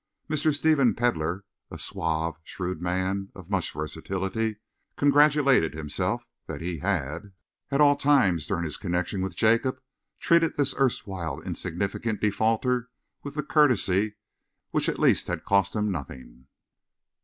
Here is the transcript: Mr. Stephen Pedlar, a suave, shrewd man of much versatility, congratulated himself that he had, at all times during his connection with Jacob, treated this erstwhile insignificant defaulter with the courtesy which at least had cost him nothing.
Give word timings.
Mr. 0.27 0.51
Stephen 0.51 0.95
Pedlar, 0.95 1.43
a 1.69 1.77
suave, 1.77 2.39
shrewd 2.43 2.81
man 2.81 3.29
of 3.35 3.51
much 3.51 3.71
versatility, 3.71 4.55
congratulated 4.97 5.75
himself 5.75 6.23
that 6.47 6.59
he 6.59 6.79
had, 6.79 7.33
at 7.69 7.79
all 7.81 7.95
times 7.95 8.47
during 8.47 8.63
his 8.63 8.77
connection 8.77 9.21
with 9.21 9.35
Jacob, 9.37 9.79
treated 10.19 10.57
this 10.57 10.73
erstwhile 10.79 11.39
insignificant 11.41 12.19
defaulter 12.19 12.89
with 13.21 13.35
the 13.35 13.43
courtesy 13.43 14.15
which 14.71 14.89
at 14.89 14.97
least 14.99 15.27
had 15.27 15.45
cost 15.45 15.75
him 15.75 15.91
nothing. 15.91 16.47